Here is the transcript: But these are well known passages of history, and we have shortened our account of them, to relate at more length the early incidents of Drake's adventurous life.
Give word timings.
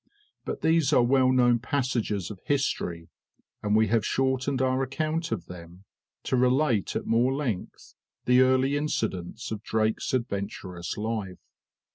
But 0.45 0.61
these 0.61 0.91
are 0.93 1.03
well 1.03 1.31
known 1.31 1.59
passages 1.59 2.31
of 2.31 2.39
history, 2.43 3.09
and 3.61 3.75
we 3.75 3.85
have 3.89 4.03
shortened 4.03 4.59
our 4.59 4.81
account 4.81 5.31
of 5.31 5.45
them, 5.45 5.83
to 6.23 6.35
relate 6.35 6.95
at 6.95 7.05
more 7.05 7.35
length 7.35 7.93
the 8.25 8.41
early 8.41 8.75
incidents 8.75 9.51
of 9.51 9.61
Drake's 9.61 10.11
adventurous 10.15 10.97
life. 10.97 11.37